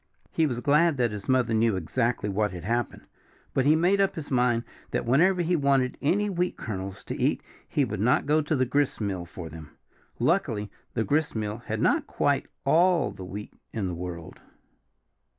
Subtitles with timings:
[0.31, 3.05] He was glad that his mother knew exactly what had happened.
[3.53, 7.43] But he made up his mind that whenever he wanted any wheat kernels to eat
[7.69, 9.77] he would not go to the gristmill for them.
[10.17, 14.39] Luckily the gristmill had not quite all the wheat in the world.